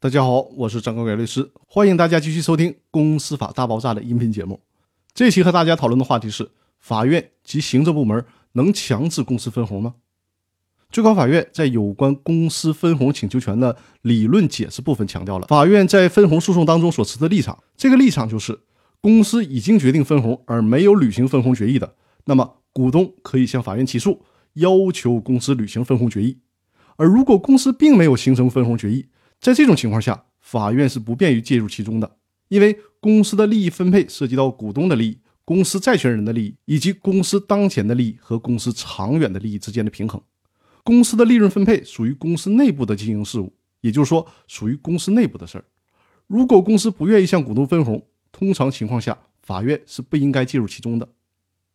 [0.00, 4.60] 大家好，我是张高伟律师，欢迎大家继续收听《公司法大爆炸》的音频节目。
[5.12, 9.96] 这期和大家讨论的话题是：法院及行政部门能强制公司分红吗？
[10.92, 17.58] 最高法院在有关公司分红请求权的理论解释部分强调了法院在分红诉讼当中所持的立场。
[17.76, 18.56] 这个立场就是，
[19.00, 21.96] 公司已经决定分红而没有履行分红决议的，
[22.26, 24.22] 那么股东可以向法院起诉，
[24.52, 26.38] 要求公司履行分红决议。
[26.94, 29.08] 而如果公司并没有形成分红决议，
[29.40, 32.16] 在这种情况下，法院是不便于介入其中的，
[32.48, 40.20] 因为公司的利益分配涉及到股东的利益、公司债权人的利益以及公司当前的利益和公司长远的利益之间的平衡。
[40.82, 45.64] 公司的利润分配属于公司内部的经营事务，也就是说，属于公司内部的事儿。
[46.26, 51.08] 如果公司不愿意向股东分红，通常情况下，法院是不应该介入其中的。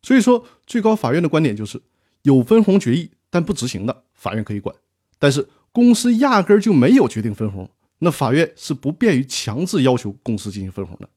[0.02, 1.82] 所以说，最高法院的观点就是，
[2.24, 4.76] 有分红决议但不执行的，法院可以管，
[5.18, 5.48] 但是。
[5.74, 7.70] 公司压根儿就没有决定分红，
[8.00, 11.10] 那法院是不便于强制要求公司进行分红的。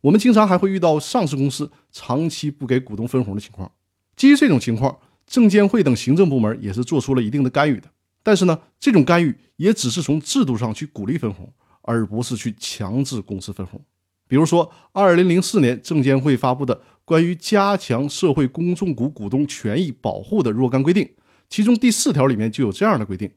[0.00, 3.70] 我们经常还会遇到上市公司长期不给股东分红的情况。
[4.16, 7.90] 基于这种情况，证监会等行政部门也是做出了一定的干预的。
[8.22, 11.52] 但是呢，这种干预也只是从制度上去鼓励分红，
[11.82, 13.84] 而不是去强制公司分红。
[14.28, 21.10] 比如说，二零零四年证监会发布的关于加强社会公众股股东权益保护的若干规定，
[21.48, 23.30] 其中第四条里面就有这样的规定。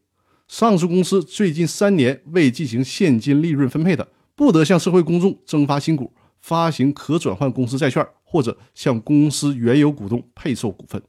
[0.48, 11.02] 上市公司最近三年未进行现金利润分配的，不得向社会公众增发新股、发行可转换公司债券或者向公司原有股东配售股份。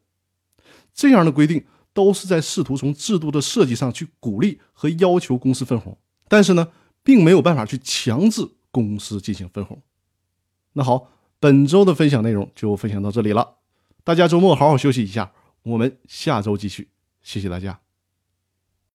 [0.94, 1.62] 这样的规定
[1.92, 5.96] 都是在试图从制度的设计上去鼓励和要求公司分红，
[6.28, 6.68] 但是呢，
[7.02, 9.82] 并没有办法去强制公司进行分红。
[10.72, 13.56] 那好，本周的分享内容就分享到这里了，
[14.02, 16.88] 大家周末好好休息一下，我们下周继续，
[17.22, 17.85] 谢谢大家。